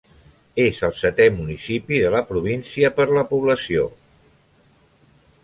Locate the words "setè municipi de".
0.99-2.13